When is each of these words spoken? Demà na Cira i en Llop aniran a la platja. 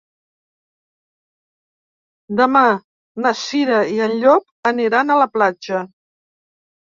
Demà 2.39 2.63
na 3.25 3.33
Cira 3.43 3.83
i 3.97 4.01
en 4.07 4.17
Llop 4.25 4.71
aniran 4.71 5.13
a 5.13 5.21
la 5.21 5.29
platja. 5.37 5.85